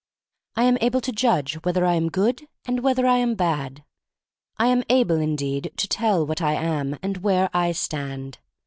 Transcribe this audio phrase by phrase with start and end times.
[0.55, 3.83] I am able to judge whether I am good and whether I am bad.
[4.57, 8.39] I am able, indeed, to tell what I am and where I stand.